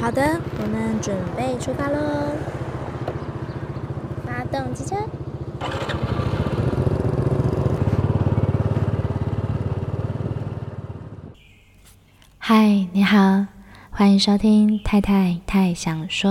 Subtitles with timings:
[0.00, 2.32] 好的，我们准备出发喽！
[4.24, 4.96] 发动机车。
[12.38, 13.44] 嗨，你好，
[13.90, 16.30] 欢迎收听《太太太想说》。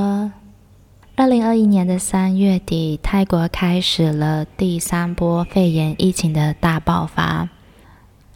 [1.16, 7.48] 二零二一年的三月底，泰国开始了第三波肺炎疫情的大爆发。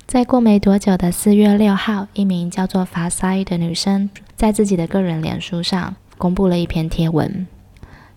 [0.05, 7.47] 在过没多久的四月六号，一名叫做法塞的女生在自己的个人脸书上公布了一篇贴文。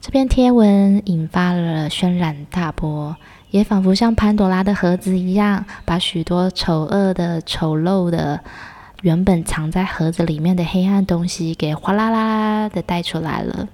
[0.01, 3.17] 这篇贴文引发了轩然大波，
[3.51, 8.41] 也仿佛像潘朵拉的盒子一样，把许多丑恶的、丑陋的。
[9.03, 13.69] 原本藏在盒子里面的黑暗东西，给哗啦啦的带出来了。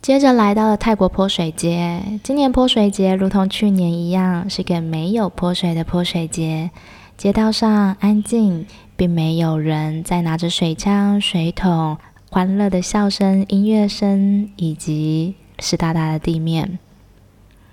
[0.00, 6.70] 接着来到了泰国泼水节，今年泼水节如同去年一样，是个没有泼水的泼水节。
[7.16, 8.64] 街道上安静，
[8.96, 11.98] 并没有人在拿着水枪、水桶，
[12.30, 16.78] 欢乐的笑声、音乐声，以及湿哒哒的地面。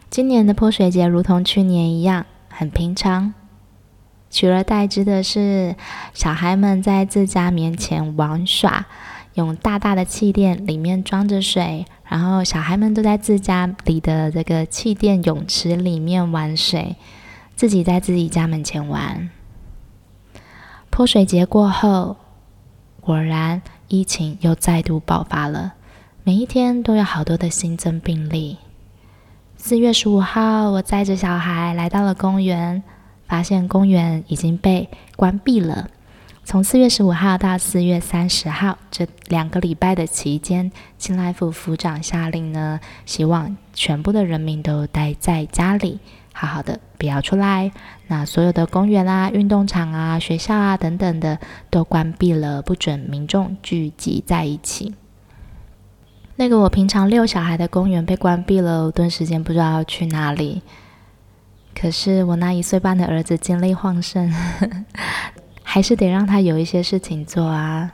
[0.09, 3.33] 今年的泼水节如同去年一样，很平常。
[4.31, 5.75] 取而代之的是，
[6.13, 8.87] 小孩们在自家面前玩耍，
[9.35, 16.97] 用大大的气垫里面装着水，然后小孩们都在自家里的这个气垫泳池里面玩水，
[17.55, 19.29] 自己在自己家门前玩。
[20.89, 22.17] 泼水节过后，
[22.99, 25.75] 果然疫情又再度爆发了，
[26.23, 28.57] 每一天都有好多的新增病例。
[29.55, 32.83] 四月十五号，我载着小孩来到了公园。
[33.27, 35.89] 发现公园已经被关闭了。
[36.45, 45.99] 从四月十五号到四月三十号这两个礼拜的期间，清莱府府长下令呢，希望全部的人民都待在家里，
[46.31, 47.71] 好好的，不要出来。
[48.05, 51.39] 那所有的公园啊、运动场啊、学校啊等等的
[51.71, 54.93] 都关闭了，不准民众聚集在一起。
[56.35, 60.61] 那个我平常遛小孩的公园被关闭了，我顿时间不知道要去哪里。
[61.73, 64.31] 可是我那一岁半的儿子精力旺盛，
[65.65, 67.91] 还是得让他有一些事情做啊。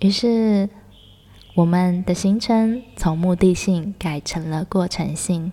[0.00, 0.68] 于是
[1.54, 5.52] 我们的行程从目的性改成了过程性。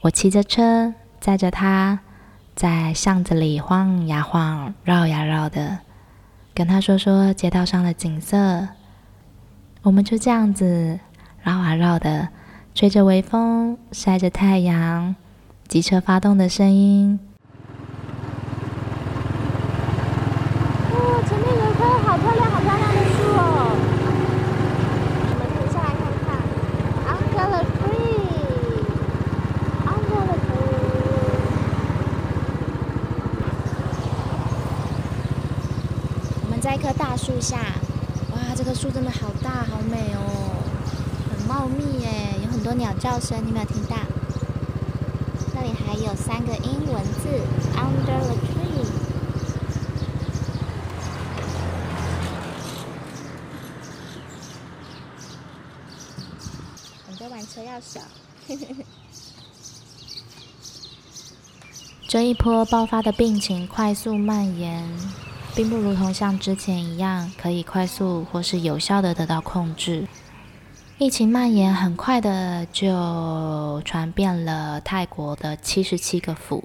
[0.00, 1.98] 我骑着车载着他，
[2.54, 5.80] 在巷子里晃呀晃，绕呀绕的，
[6.54, 8.68] 跟他说说街道上的景色。
[9.82, 10.98] 我们就这样子
[11.42, 12.28] 绕啊绕的，
[12.74, 15.14] 吹着微风，晒着太阳。
[15.68, 17.20] 机车发动的声音。
[20.92, 23.70] 哦，前面有一棵好漂亮、好漂亮的树哦。
[25.30, 26.28] 我们停下来看看。
[27.06, 28.34] Under the tree,
[29.86, 30.74] under the tree。
[36.42, 37.58] 我们在一棵大树下。
[38.32, 40.62] 哇，这棵树真的好大、好美哦，
[41.30, 43.96] 很茂密耶，有很多鸟叫声，你有没有听到？
[45.52, 47.28] 这里还有三个英文字
[47.76, 48.86] ，Under the tree。
[57.06, 58.00] 我在玩车钥匙。
[62.08, 64.88] 这一波爆发的病情快速蔓延，
[65.54, 70.06] 并不如同像之前一样可以快速或是有效的得到控制。
[70.98, 76.64] 疫情蔓延很快的就传遍了泰国的七十七个府，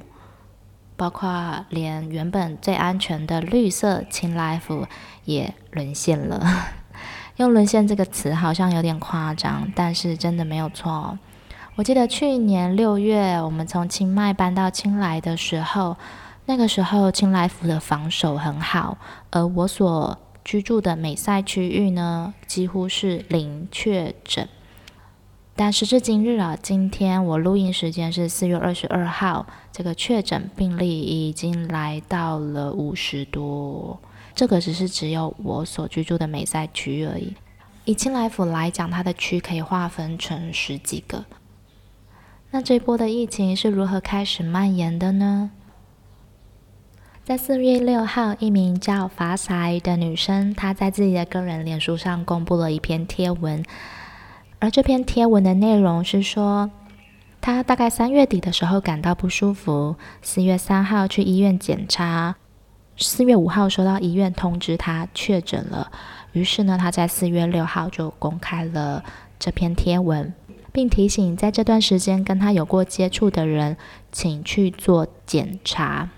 [0.96, 4.88] 包括连原本最安全的绿色清莱府
[5.24, 6.46] 也沦陷了。
[7.38, 11.18] 用“沦陷”这个词好像有点夸张，但是真的没有错。
[11.76, 15.98] 我记得去年六月我们从清迈搬到清莱的时候，
[16.48, 18.98] 那个时候清莱府的防守很好，
[19.32, 24.48] 而我所居住的美赛区域呢，几乎是零确诊。
[25.56, 34.00] 但时至今日啊，今天我录音时间是四月二十二号，这个确诊病例已经来到了五十多。
[34.36, 37.34] 这个只是只有我所居住的美赛区而已。
[37.86, 41.26] 以清莱府来讲，它的区可以划分成十几个。
[42.52, 45.52] 那这波的疫情是如何开始蔓延的呢？
[47.26, 53.66] 在四月六号，一名叫法赛的女生，她在自己的个人脸书上公布了一篇贴文，
[54.60, 56.70] 而这篇贴文的内容是说，
[57.42, 62.36] 她大概三月底的时候感到不舒服，四月三号去医院检查，
[62.96, 65.92] 四月五号收到医院通知她确诊了，
[66.34, 69.04] 于是呢，她在四月六号就公开了
[69.40, 70.32] 这篇贴文，
[70.72, 73.78] 并提醒在这段时间跟她有过接触的人，
[74.12, 76.10] 请去做检查。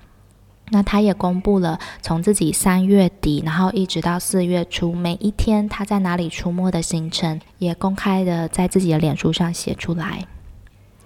[0.70, 10.26] 那他也公布了从自己三月底，然后一直到四月初，每一天他在哪里出没的行程，也公开的在自己的脸书上写出来。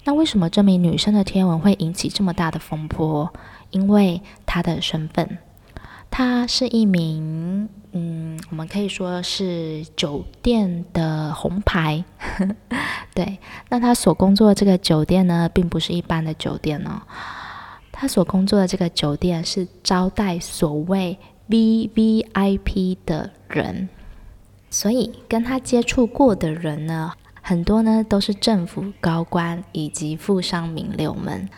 [0.03, 3.31] 那为什么这名女生的贴文会引起这么大的风波？
[3.69, 5.37] 因为她的身份，
[6.09, 12.03] 她是一名，嗯，我们可以说是酒店的红牌。
[13.13, 13.37] 对，
[13.69, 17.03] 那她所工作的这个酒店呢，并不是一般的酒店哦。
[17.91, 21.17] 他所工作的这个酒店是招待所谓
[21.49, 23.89] VVIP 的人，
[24.69, 31.49] 所以跟他接触过的人呢，很多呢都是政府高官以及富商名流们。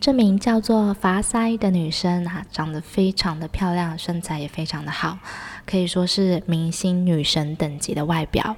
[0.00, 5.18] 这名叫做法塞的女生啊，长得非常的漂亮，身材也非常的好，
[5.66, 8.56] 可以说是明星女神等级的外表。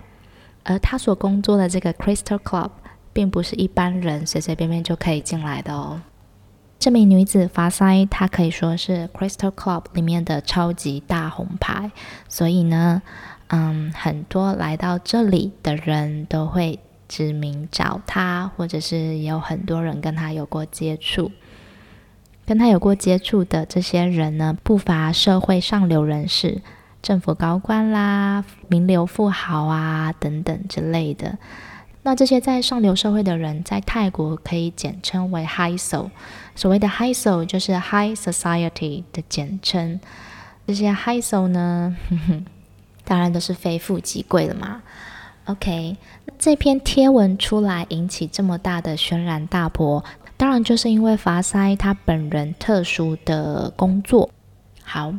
[0.62, 2.70] 而她所工作的这个 Crystal Club，
[3.14, 6.02] 并不是一般人随随便便就可以进来的哦。
[6.80, 11.92] 这名女子法塞，她可以说是 Crystal Club 里面的超级大红牌，
[12.26, 13.02] 所以呢，
[13.48, 21.30] 嗯，很多来到这里的人都会指名找她，或者是也有很多人跟她有过接触。
[22.46, 26.62] 跟她有过接触的这些人呢，不乏社会上流人士、
[27.02, 31.36] 政府高官啦、名流富豪啊等等之类的。
[32.02, 36.11] 那这些在上流社会的人，在泰国可以简称为 High So。
[36.55, 40.00] 所谓的 High So 就是 High Society 的简称。
[40.67, 42.44] 这些 High So 呢，哼哼，
[43.05, 44.82] 当然都是非富即贵的嘛。
[45.47, 45.97] OK，
[46.38, 50.05] 这篇贴文出来引起这么大的轩然大波，
[50.37, 54.31] 当然就是因为法塞他本人特殊的工作。
[54.82, 55.12] 好，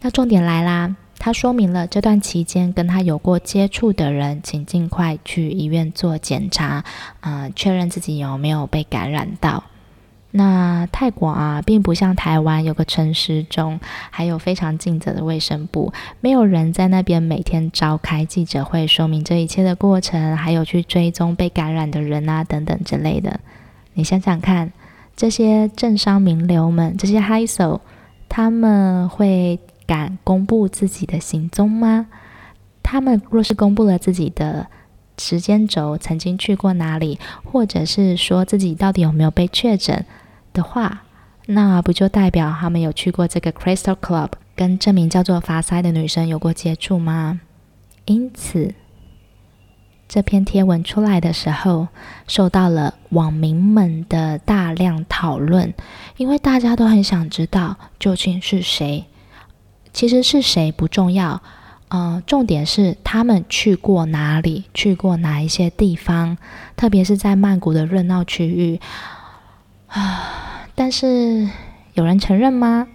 [0.00, 0.94] 那重点来啦。
[1.20, 6.82] 他说明了这段期间跟他有过接触的人，请尽快去医院做检查，
[7.20, 9.62] 呃，确认自己有没有被感染到。
[10.30, 13.78] 那泰国啊，并不像台湾有个陈时中，
[14.08, 23.40] 还有非常尽责的卫生部，没有人在那边每天召开记者会，说明这一切的过程，还有去追踪被感染的人啊等等之类的。
[23.92, 24.72] 你想想看，
[25.14, 27.82] 这些政商名流们，这些嗨手，
[28.26, 29.58] 他们会。
[29.90, 32.06] 敢公布自己的行踪吗？
[32.80, 34.68] 他们若是公布了自己的
[35.18, 40.06] 时间轴，曾经去过哪里，或者是说自己到底有没有被确诊
[40.52, 41.02] 的话，
[41.46, 47.40] 那不就代表他们有去过这个 Crystal Club，跟这名叫做法塞的女生有过接触吗？
[48.04, 48.72] 因此，
[50.08, 51.88] 这篇贴文出来的时候，
[52.28, 55.74] 受到了网民们的大量讨论，
[56.16, 59.06] 因为大家都很想知道究竟是谁。
[59.92, 61.42] 其实是谁不重要，
[61.88, 66.38] 呃，重点是他们去过哪里，去过哪一些地方，
[66.76, 68.80] 特别是在曼谷的热闹区域
[69.88, 70.68] 啊。
[70.74, 71.48] 但是
[71.94, 72.86] 有人承认吗？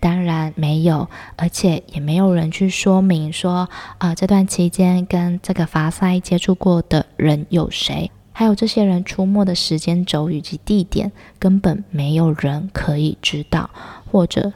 [0.00, 3.68] 当然没有，而且也没有人去说明说，
[3.98, 13.70] 呃，这段期间跟这个法塞接触过的人有谁，还有这些人出没的时间轴以及地点，根本没有人可以知道，
[14.10, 14.52] 或者。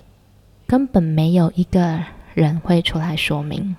[0.68, 1.98] 根本没有一个
[2.34, 3.74] 人会出来说明，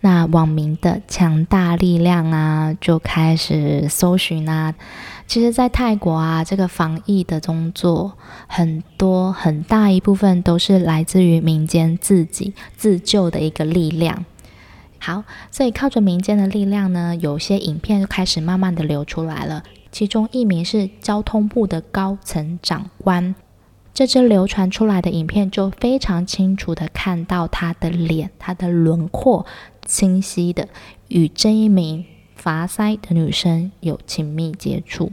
[0.00, 4.74] 那网民的强大力量啊，就开始搜寻啊。
[5.26, 8.14] 其实，在泰国啊，这个防疫的工作，
[8.48, 14.24] 很多很大一部分都是来自于民间自己自救的一个力量。
[14.98, 19.62] 好，所以靠着民间的力量呢，有些影片就开始慢慢的流出来了。
[19.92, 23.34] 其中一名是交通部的高层长官。
[23.92, 29.44] 这支流传出来的影片就非常清楚的看到他的脸，他的轮廓
[29.84, 30.68] 清晰的
[31.08, 32.04] 与这一名
[32.34, 35.12] 法塞的女生有亲密接触。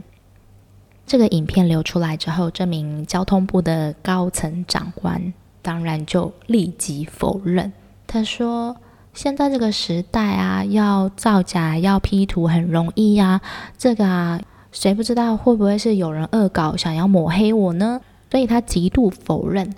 [1.06, 7.72] 这个影片流出来之后，这名交通部的高层长官当然就立即否认。
[8.06, 8.76] 他说
[9.12, 13.40] ：“现在这个时代啊，要造假、要 P 图很容易呀，
[13.76, 19.74] 这个啊，谁不知道会不会是有人恶搞，想要抹黑我呢？”所以他极度否认，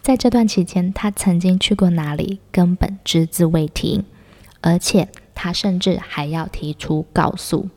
[0.00, 4.04] 在这段期间他曾经去过哪里，根本只字未提，
[4.60, 7.68] 而且他甚至还要提出告诉。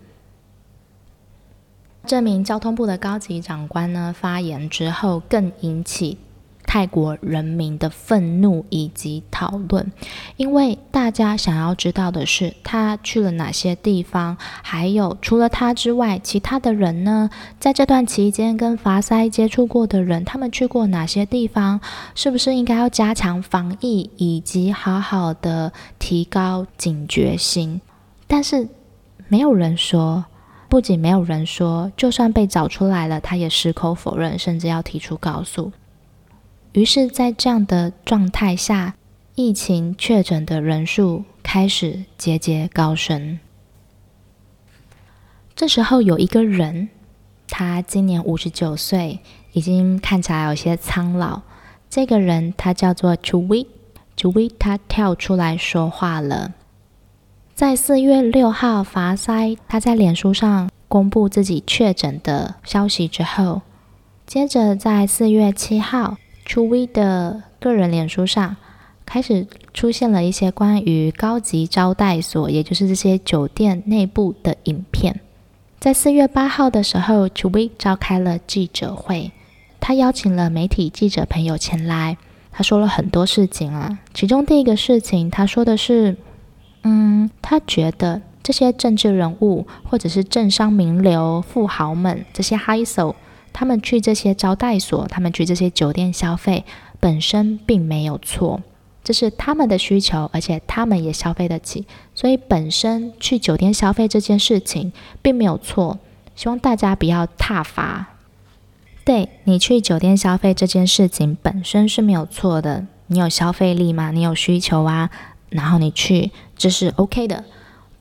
[2.06, 6.18] 这名交通部的高级长官呢，发言之后更引起。
[6.66, 9.92] 泰国人民的愤怒以及讨论，
[10.38, 17.30] 因为大家想要知道的是他去了哪些地方，还有除了他之外，其他的人呢？
[17.60, 21.80] 在这段期间跟法塞接触过的人，他们去过哪些地方？
[22.16, 27.82] 是不是应该要加强防疫，以及好好的提高警觉心？
[28.28, 28.68] 但是
[29.28, 30.26] 没有人说，
[30.70, 35.72] 不仅没有人说，就算被找出来了，他也矢口否认，甚至要提出告诉。
[36.74, 38.96] 于是，在这样的状态下，
[39.36, 43.40] 疫情确诊的人数开始节节高升。
[45.56, 46.90] 这时候，有一个人，
[47.48, 49.20] 他今年五十九岁，
[49.52, 51.44] 已经看起来有些苍老。
[51.92, 56.56] 这个人他叫做 Tweet，Tweet 他跳出来说话了。
[57.54, 63.62] 在四月六号，法塞他在脸书上公布自己确诊的消息之后，
[64.26, 68.56] 接着在四月七号，Tweet 的个人脸书上
[69.06, 75.20] 开始出现了一些关于高级招待所，也就是这些酒店内部的影片。
[75.80, 79.32] 在四月八号的时候，Tweet 召开了记者会，
[79.80, 82.18] 他邀请了媒体记者朋友前来，
[82.52, 86.18] 他说了很多事情啊，其中第一个事情，他说的是。
[86.86, 93.16] 嗯，他觉得这些政治人物或者是政商名流、富豪们，这些 high 手
[93.54, 96.66] 他们去这些招待所，他们去这些酒店消费，
[97.00, 98.62] 本身并没有错，
[99.04, 104.92] 这是他们的需求，而且他们也消费得起，所以本身去酒店消费这件事情
[105.22, 106.00] 并没有错。
[106.36, 108.08] 希望大家不要踏伐。
[109.06, 114.12] 对，你去酒店消费这件事情本身是没有错的，你有消费力吗？
[114.12, 115.12] 你有需求啊？
[115.50, 117.44] 然后你去，这是 OK 的。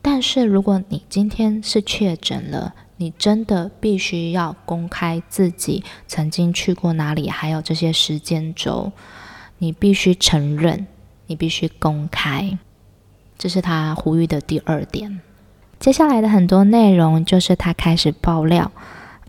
[0.01, 8.91] 但是如果你今天是确诊了，你真的必须要公开自己曾经去过哪里，还有这些时间轴，
[9.57, 10.87] 你必须承认，
[11.27, 12.57] 你必须公开。
[13.37, 15.21] 这是他呼吁的第二点。
[15.79, 18.71] 接下来的很多内容就是他开始爆料，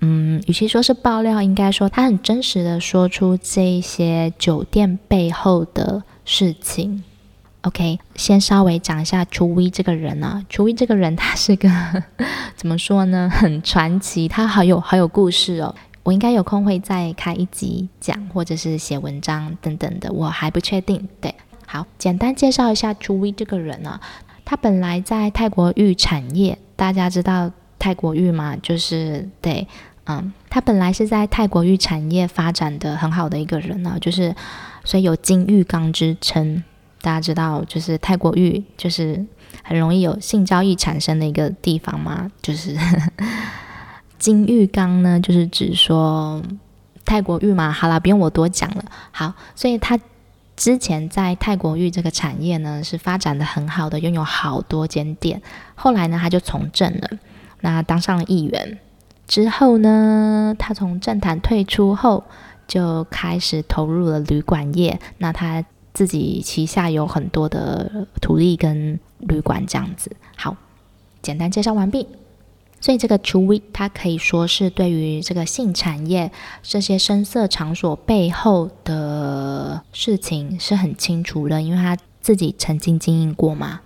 [0.01, 7.03] 嗯，与其说是爆料，应该说他很真实的说出这些酒店背后的事情。
[7.65, 11.71] OK，先稍微讲一下 Chewy 这个人啊楚威这个人他是个
[12.57, 13.31] 怎么说呢？
[13.33, 15.75] 很传奇，他好有好有故事哦。
[16.03, 21.09] 我应该有空会再开一集讲，或者是写文章等等的，我还不确定。
[21.23, 23.99] 对，好，简单介绍一下 Chewy 这个人啊，
[24.45, 28.55] 他本来在泰国玉产业，大家知道泰国玉吗？
[28.63, 29.67] 就是对，
[30.05, 34.37] 嗯，他本来是在泰国玉产业发展的很好的一个人呢、啊，就是
[34.85, 36.63] 所以有金玉缸之称。
[37.05, 39.23] 大家知道，就是泰国浴，就是
[39.63, 42.33] 很容易有性交易产生的一个地方嘛。
[42.41, 42.75] 就是
[44.19, 46.43] 金浴缸呢，就是指说
[47.05, 47.71] 泰国浴嘛。
[47.71, 48.83] 好了，不用我多讲了。
[49.11, 50.01] 好，所以他
[50.57, 55.43] 之前在泰国浴这个产业呢，是发展的很好的，拥有好多间店。
[55.75, 57.11] 后来呢，他就从政了，
[57.61, 58.79] 那当上了议员。
[59.29, 62.25] 之后呢，他从政坛退出后，
[62.67, 64.99] 就开始投入了旅馆业。
[65.19, 65.63] 那他。
[65.95, 70.11] 自己旗下有很多的土地跟旅馆这样子。
[70.37, 70.55] 好，
[71.23, 72.07] 简单介绍完毕。
[72.81, 76.31] 所以这个 Chewy 他可以说是对于这个性产业
[76.63, 83.81] 这些声色场所背后的事情是很清楚的，因为他自己曾经经营过嘛。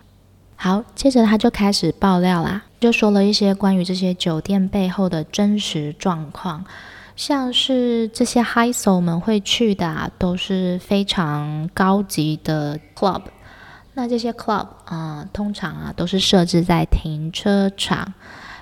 [0.56, 6.64] 好，接着他就开始爆料啦，就说了一些关于这些酒店背后的真实状况。
[7.18, 13.22] 像是这些 high s o 们会去的啊，都是非常高级的 club。
[13.94, 18.14] 那这些 club 啊，通常啊都是设置在停车场，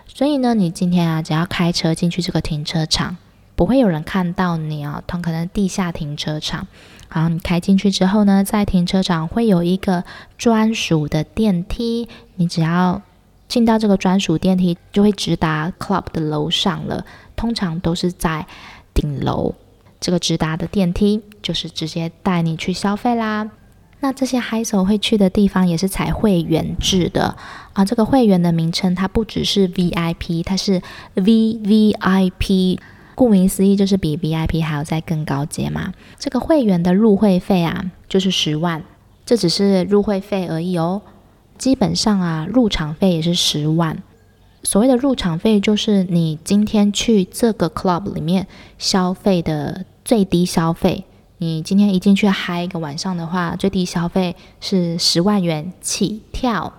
[0.06, 3.18] 所以呢，你今天啊只要开车进去这个停车场，
[3.54, 6.66] 不会有人看到你啊，通可能地下停车场。
[7.10, 10.02] 然后你开进去之后呢，在停车场会有一个
[10.38, 13.02] 专属的电梯，你只要
[13.48, 17.04] 进到这个专属电梯，就会直达 club 的楼上了。
[17.36, 18.46] 通常都是在
[18.92, 19.54] 顶楼，
[20.00, 23.50] 这个直达的电梯就是直接带你去消费啦。
[24.00, 27.34] 那这些 high so 会去的地方也是采会员制的
[27.72, 27.84] 啊。
[27.84, 30.82] 这个会员的名称它不只是 VIP，它是
[31.14, 32.78] VVIP，
[33.14, 35.94] 顾名思义就是比 VIP 还要再更高阶嘛。
[36.18, 38.82] 这个会员的入会费啊，就是十万，
[39.24, 41.00] 这只是入会费而已哦。
[41.56, 44.02] 基本上啊，入场费也是十万。
[44.66, 51.04] 所谓的入场费，就是你今天去这个 club 里面消费的最低消费。
[51.38, 56.72] 你今天一进去嗨一个晚上的话，最低消费是十万元起跳。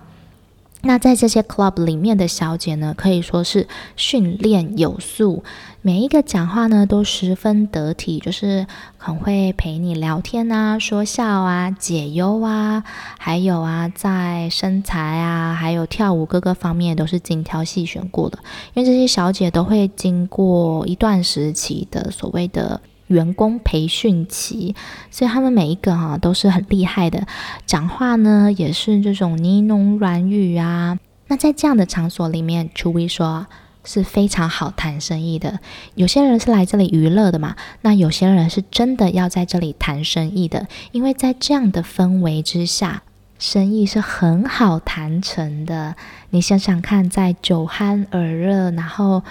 [0.88, 3.68] 那在这些 club 里面的小姐呢，可以说是
[3.98, 5.44] 训练有素，
[5.82, 8.66] 每一个讲话呢都十分得体，就是
[8.98, 12.86] 很会陪你聊天啊、说笑啊、解忧啊，
[13.20, 18.40] 还有啊，在身材啊，还有跳舞各个方面都是精挑细选过的。
[18.74, 22.80] 因为这些小姐都会经过一段时期的所谓的。
[23.08, 24.76] 员工培训期，
[25.10, 27.26] 所以他们每一个哈、都是很厉害的，
[27.66, 30.98] 讲话呢也是这种呢喃软语啊。
[31.28, 33.48] 那在这样的场所里面除非说，
[33.84, 35.60] 是非常好谈生意的。
[35.96, 43.04] 有些人是来这里娱乐的嘛，那有些人是真的要在这里谈生意的，因为在这样的氛围之下，
[43.40, 45.96] 生意是很好谈成的。
[46.30, 49.24] 你想想看，在酒酣耳热，然后。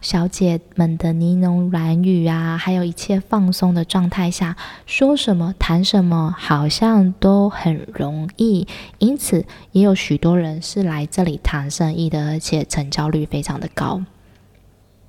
[0.00, 8.66] 小姐们的呢喃软语啊，还有一切放松的状态下，说什么谈什么，好像都很容易。
[8.98, 14.02] 因此，也有许多人是来这里谈生意的，而且成交率非常的高。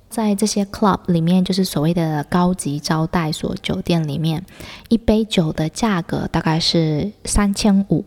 [0.08, 4.44] 在这些 club 里面，就是所谓的高级招待所酒店里面，
[4.88, 8.04] 一杯酒的价格大概是三千五。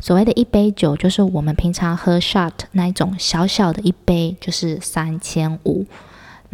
[0.00, 5.84] 所谓的一杯酒，就是我们平常喝 shot 那一种小小的一杯，就是三千五。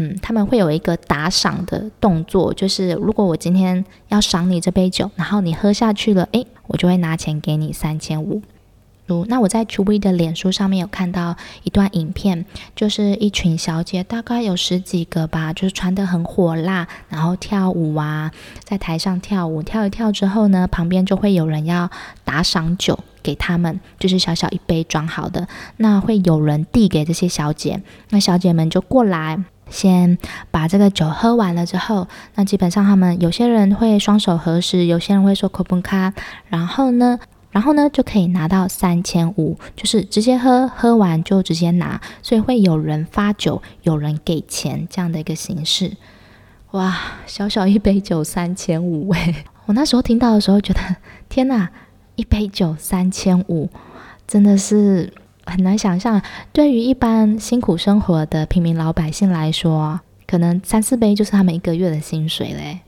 [0.03, 8.41] 嗯，他们会有一个打赏的动作，就是如果我今天要赏你这杯酒，然后你喝下去了，诶，我就会拿钱给你三千五。
[9.05, 18.31] 如那我在 Chewy 的脸书上面有看到一段影片，就是一群小姐，大概有十几个吧，就是穿得很火辣，然后跳舞啊，
[18.65, 21.91] 在台上跳舞，跳一跳之后呢，旁边就会有人要
[22.25, 29.43] 打赏酒给他们，就是小小一杯装好的，那会有人递给这些小姐，那小姐们就过来。
[29.71, 30.19] 先
[30.51, 36.13] 把这个酒喝完了之后，那基本上他们有些人会双手合十，有些人会说“口本卡”，
[36.51, 37.19] 然后呢，
[37.51, 45.97] 然后呢就可以拿到三千五，就是直接喝，喝完就直接拿，所以会有人发酒，有人给钱这样的一个形式。
[46.73, 46.97] 哇，
[47.27, 49.45] 小小一杯酒三千五哎！
[49.67, 50.81] 我那时候听到的时候觉得，
[51.29, 51.71] 天哪，
[52.17, 53.71] 一杯酒三千五，
[54.27, 55.13] 真的是。
[55.47, 56.21] 很难想象，
[56.53, 62.81] 对于一般辛苦生活的平民老百姓来说，可能三四杯就是他们一个月的薪水嘞。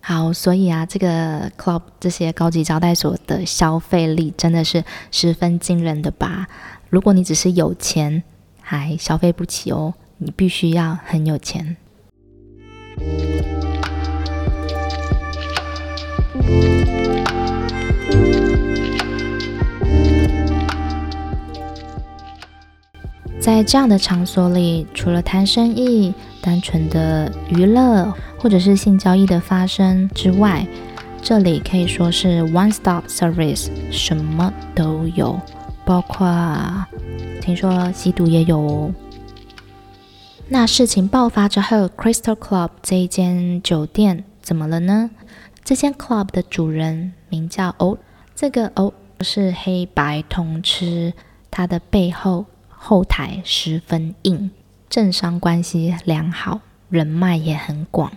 [0.00, 6.46] 好，所以啊，这个 club 这些高级招待所的消费力真的是十分惊人的吧？
[6.90, 8.22] 如果你只是有钱，
[8.60, 11.76] 还消费不起哦，你必须要很有钱。
[23.44, 30.66] 在这样的场所里，除了谈生意、单纯的娱乐或者是性交易的发生之外，
[31.20, 35.38] 这里可以说是 one-stop service，什么都有，
[35.84, 36.26] 包括
[37.42, 38.90] 听说吸毒也有。
[40.48, 45.10] 那事情爆发之后，Crystal Club 这一间酒店怎么了呢？
[45.62, 47.98] 这间 club 的主人名叫欧，
[48.34, 51.12] 这个欧是黑白通吃，
[51.50, 52.46] 他的背后。
[52.86, 54.50] 后台十分硬，
[54.90, 58.12] 政商关系良好，人脉也很广，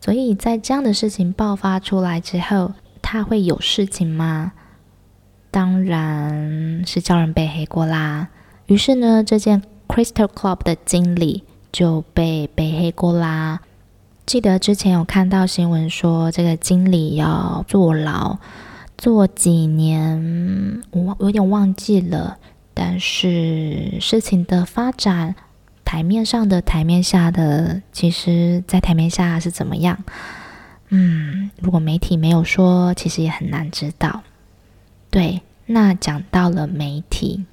[0.00, 4.52] 所以在这样的事情爆发出来之后，他会有事情吗？
[5.50, 8.28] 当然是叫人背黑锅啦。
[8.66, 13.62] 于是呢，这件 Crystal Club 的经理就被背黑锅啦。
[14.24, 18.38] 记得之前有看到新闻说，这个经理要坐牢，
[18.96, 22.38] 坐几年，我有点忘记了。
[22.74, 25.36] 但是事情的发展，
[25.84, 30.02] 台面上的、台面下的，其实在台面下是怎么样？
[30.88, 34.22] 嗯，如果媒体没有说，其实也很难知道。
[35.08, 37.44] 对，那讲到了媒体，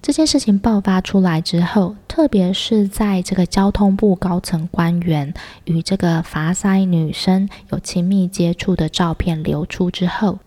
[0.00, 10.38] 这件事情爆发出来之后，特别是在这个交通部高层官员与这个法筛女生有亲密接触的照片流出之后，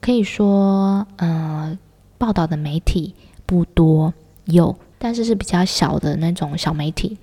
[0.00, 1.78] 可以说，呃，
[2.18, 3.14] 报道的媒体。
[3.50, 7.18] 不多有，但是是比较小的那种小媒体。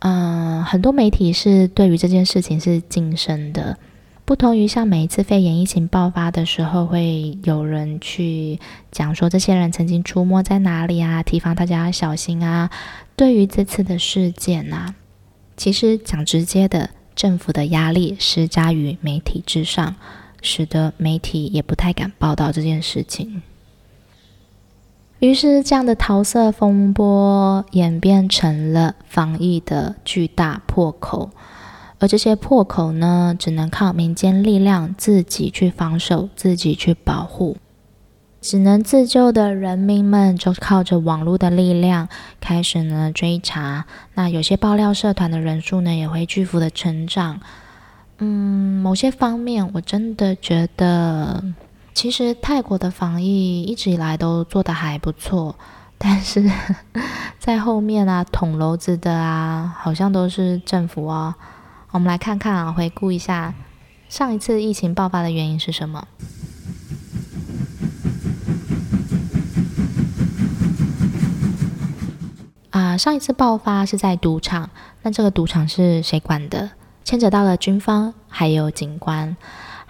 [0.00, 3.78] 嗯、很多媒体是对于这件事情是噤声的，
[4.24, 8.58] 不同于像每一次肺炎疫情爆发的时候，会有人去
[8.90, 12.68] 讲说这些人曾经出没在哪里啊，提防大家要小心啊。
[13.14, 14.96] 对于这次的事件啊，
[15.56, 19.94] 其实讲直接的，政府的压力施加于媒体之上，
[20.42, 23.40] 使得媒体也不太敢报道这件事情。
[25.24, 31.30] 于是，这样的桃色风波演变成了防疫的巨大破口，
[31.98, 37.56] 而这些破口呢，只能靠民间力量自己去防守、自己去保护。
[38.42, 43.86] 只能自救的人民们，就靠着网络的力量开始呢追查。
[44.12, 47.40] 那有些爆料社团的人数呢，也会巨幅的成长。
[48.18, 51.42] 嗯，某些方面，我真的觉得。
[51.94, 55.54] 其实泰国的防疫一直以来都做得还不错，
[55.96, 56.50] 但是
[57.38, 61.34] 在后面啊捅娄子的啊，好像都是政府哦。
[61.92, 63.54] 我们来看看啊，回顾一下
[64.08, 66.06] 上一次疫情爆发的原因是什么？
[72.70, 74.68] 啊、上一次爆发是在赌场，
[75.02, 76.70] 那这个赌场是谁管的？
[77.04, 79.36] 牵扯到了军方，还有警官，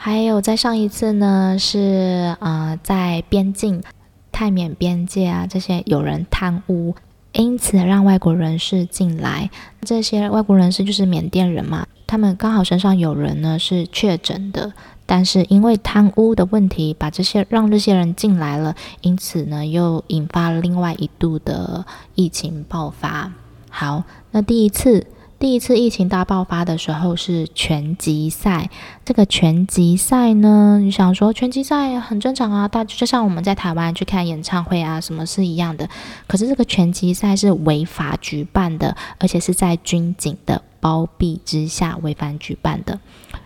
[0.04, 3.82] 还有在上一次呢是、呃，在边境
[4.30, 6.94] 泰缅边界啊，这些有人贪污，
[7.32, 9.48] 因此让外国人士进来。
[9.80, 14.74] 这些外国人士就是缅甸人嘛，他们刚好身上有人呢是确诊的。
[15.06, 23.32] 但是因为贪污的问题，把这些让这些人进来了，因此呢，又引发了另外一度的疫情爆发。
[23.70, 25.06] 好，那第一次
[25.44, 28.70] 第一次疫情大爆发的时候是拳击赛。
[29.04, 35.86] 这个拳击赛呢，你想说拳击赛很正常啊，大就像我们在台湾去看演唱会啊，什么是一样的。
[36.26, 42.98] 可是这个拳击赛是违法举办的，而且是在军警的包庇之下违法举办的。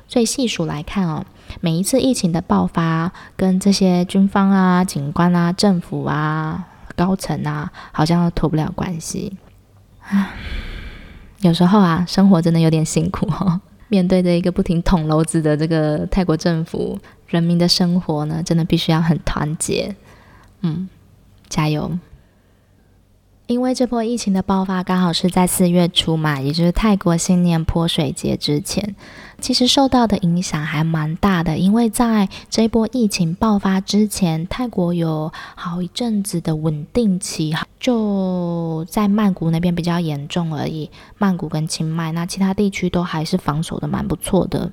[0.06, 1.26] 所以细数来看哦。
[1.60, 9.36] 每一次疫情的爆发，跟这些军方啊、警官啊、政府啊、高层啊，好像都脱不了关系。
[10.02, 10.28] 唉，
[11.40, 13.60] 有时候啊，生活真的有点辛苦哦。
[13.88, 19.94] 面对着一个不停捅娄子的这个泰国政府，人民的生活呢，真的必须要很团结。
[20.60, 20.88] 嗯，
[21.48, 21.90] 加油！
[23.48, 28.94] 因为这波疫情的爆发刚好是在四月初嘛，也就是泰国新年泼水节之前，
[29.40, 31.56] 其实受到的影响还蛮大的。
[31.56, 40.90] 因为在这一波疫情爆发之前，泰国有好一阵子的稳定期，就在曼谷那边比较严重而已。
[41.16, 44.70] 曼谷跟清迈，那其他地区都还是防守的蛮不错的。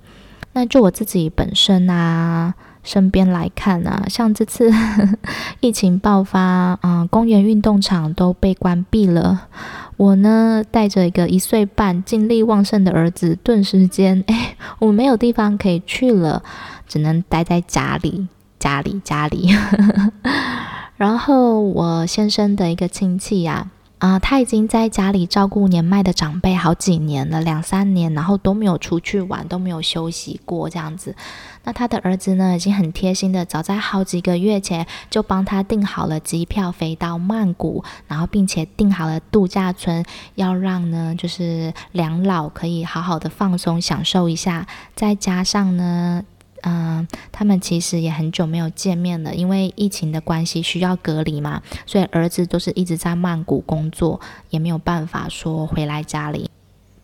[0.51, 2.53] 那就我自己本身啊。
[2.85, 4.71] 身边来看啊，像这次
[5.59, 6.39] 疫情爆发，
[6.81, 9.47] 啊、公园运动场都被关闭了。
[9.97, 16.43] 我呢，带着一个一岁半、精力旺盛的儿子，顿时间，哎，我没有地方可以去了，
[16.87, 18.27] 只能待在家里，
[18.59, 19.49] 家里，家里。
[20.95, 23.74] 然后我先生的一个亲戚呀、啊。
[23.97, 31.15] 啊、他已经在家里照顾年迈的长辈好几年了，两三年，然后都没有出去玩，都没有休息过这样子。
[31.63, 40.05] 那他的儿子呢，已经很贴心的，早在好几个月前就帮他订好了机票飞到曼谷，然后并且订好了度假村，
[40.35, 46.23] 要让呢就是两老可以好好的放松享受一下，再加上呢。
[46.67, 56.49] 嗯，他们其实也很久没有见面了，因为疫情的关系需要隔离嘛，所以儿子都是一直在曼谷工作，也没有办法说回来家里。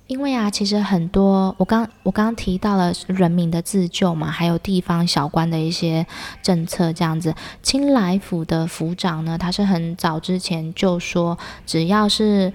[0.08, 6.06] 因为啊，其实很多我刚我刚刚提到了人民的自救嘛，还有地方小官的一些
[6.42, 7.34] 政策这样子。
[7.62, 12.52] 清莱府的府长呢，他是很早之前就说，只要是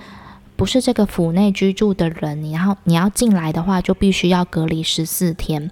[0.57, 5.71] 不是这个府内居住的人，你然后你要进来的话，就必须要隔离十四天。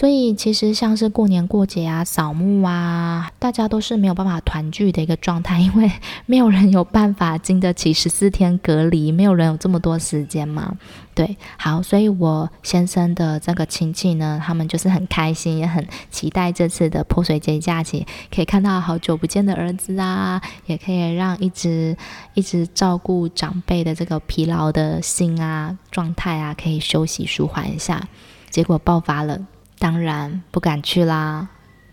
[0.00, 5.92] 所以其实像是过年过节啊、扫墓啊，大家都是没有办法团聚的一个状态，因为
[6.24, 10.74] 没有人有办法经得起十四天隔离，没有人有这么多时间嘛。
[11.14, 21.94] 对，好，所以我先生的这个亲戚呢，他们就是很开心，也很期待这次的泼水节假期，可以看到好久不见的儿子啊，也可以让一直
[22.32, 28.08] 一直照顾长辈的这个疲劳的心啊、状态啊，可以休息舒缓一下。
[28.48, 29.38] 结果爆发了。
[29.80, 31.48] 当然不敢去啦，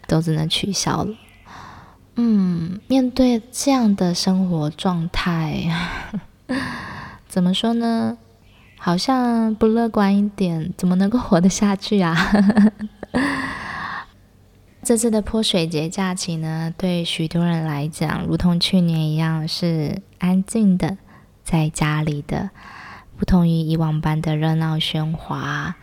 [0.08, 1.15] 都只能取消了。
[2.17, 5.71] 嗯，面对这样的生活状态，
[7.28, 8.17] 怎么说呢？
[8.78, 12.15] 好像不乐观一点，怎么能够活得下去啊？
[14.84, 20.97] 这次的泼水节假期呢，对许多人来讲，如同去年一样，是安静的，
[21.43, 22.50] 在家里的，
[23.17, 25.76] 不同于以往般的热闹喧哗。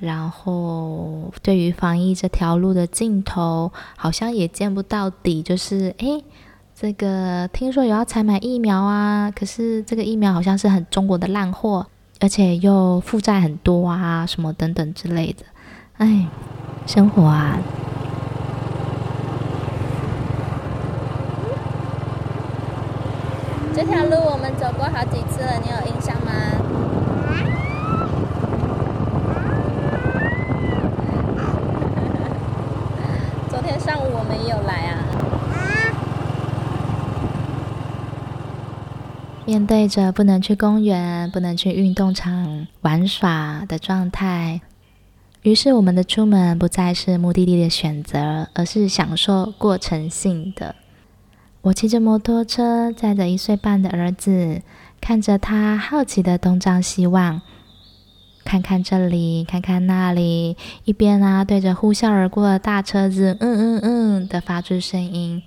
[0.00, 5.42] 然后，对于防疫这条路的尽头，好像也见不到底。
[5.42, 6.24] 就是，诶，
[6.74, 11.86] 这个听说有要采买疫苗啊，可是这个疫苗好像是很中国的烂货，
[12.18, 15.44] 而且又负债很多啊，什么等等之类的。
[15.98, 16.26] 哎，
[16.86, 17.58] 生活啊，
[23.74, 26.89] 这条路我们走过好几次了，你有印象吗？
[33.70, 34.98] 天上午我们也有来啊。
[39.46, 44.60] 面对着不能去公园、不能去运动场玩耍的状态，
[45.42, 50.74] 于是我们的出门不再是目的地的选择，而是享受过程性的。
[51.62, 54.62] 我骑着摩托车，载着一岁半的儿子，
[55.00, 57.40] 看着他好奇的东张西望。
[58.44, 65.42] 看看这里，看看那里，一边啊对着呼啸而过的大车子，嗯嗯嗯的发出声音。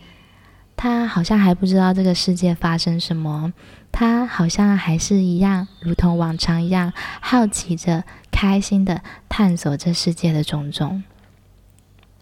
[0.75, 3.53] 他好像还不知道这个世界发生什么，
[3.91, 11.03] 他好像还是一样，如同往常一样，好奇着、开心的探索这世界的种种。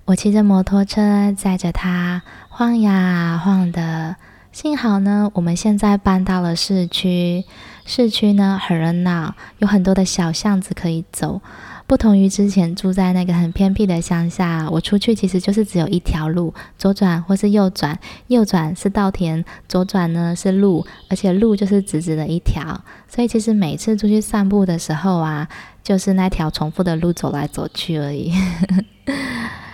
[0.06, 4.18] 我骑着摩托车载着他晃呀晃的，
[4.52, 7.46] 幸好呢，我们现在搬到了市区，
[7.86, 11.42] 市区呢很热闹，有很多的小巷子可以走。
[11.88, 25.48] 不同于之前住在那个很偏僻的乡下，我出去其实就是只有一条路，左转或是右转，右转是稻田，左转呢是路，而且路就是直直的一条，所以其实每次出去散步的时候啊，
[25.82, 28.34] 就是那条重复的路走来走去而已。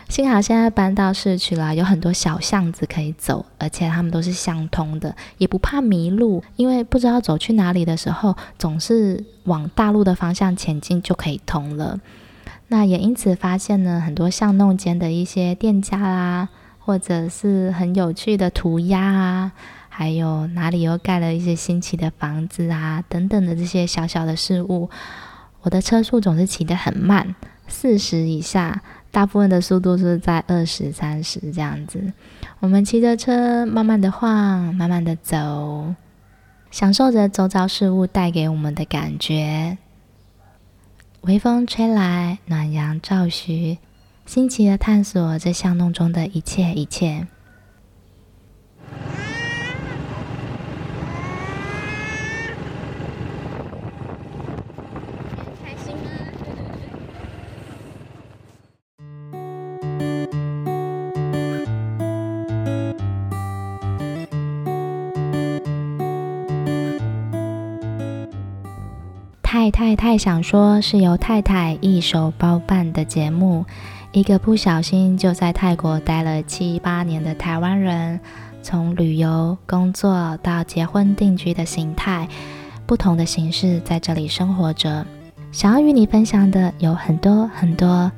[0.09, 6.41] 幸好现在搬到市区了，有很多小巷子可以走，而且他们都是相通的，也不怕迷路。
[6.55, 11.99] 因为不知道走去哪里的时候，总是往大路的方向前进就可以通了。
[12.69, 16.47] 那也因此发现呢，很多巷弄间的一些店家啦，
[16.79, 19.51] 或者是很有趣的涂鸦啊，
[19.89, 24.89] 还有哪里又盖了一些新奇的房子啊，等等的这些小小的事物，
[25.63, 27.35] 我的车速总是骑得很慢，
[27.67, 28.81] 四十以下。
[29.11, 32.13] 大部分的速度是在二十三十这样子，
[32.59, 35.95] 我们骑着车慢慢的晃，慢慢的走，
[36.69, 39.77] 享受着周遭事物带给我们的感觉。
[41.21, 43.79] 微风吹来，暖阳照徐，
[44.25, 47.27] 新奇的探索这巷弄中的一切一切。
[69.97, 73.65] 太想说，是由太太一手包办的节目。
[74.13, 78.19] 一个不小心就在泰国待了七八年的台湾人，
[78.61, 82.27] 从旅游、工作到结婚定居的形态，
[82.85, 85.05] 不同的形式在这里生活着。
[85.51, 88.11] 想要与你分享的有很多很多。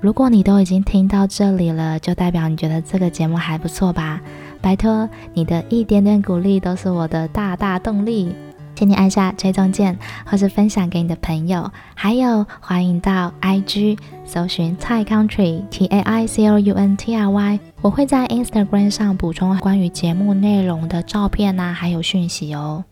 [0.00, 4.20] 如果你都已经听到这里了，就代表你觉得这个节目还不错吧？
[4.60, 8.34] 拜托，你的一点点鼓励都是我的大大动力。
[8.82, 11.70] 请你按下追踪键，或是分享给你的朋友。
[11.94, 17.60] 还有，欢迎到 IG 搜寻 Tai Country T A I C O U N T R Y。
[17.80, 22.82] 我会在 Instagram 上补充关于节目内容的照片呐、啊，还有讯息哦。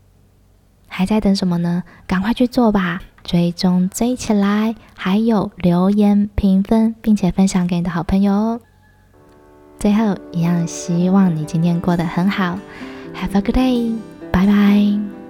[0.87, 1.83] 还在等什么呢？
[2.07, 3.01] 赶快去做吧！
[3.25, 8.61] 追踪追起来，还有留言评分，并且分享给你的好朋友哦。
[9.77, 12.57] 最后，一样希望你今天过得很好。
[13.13, 13.93] Have a good day，
[14.31, 15.20] 拜拜。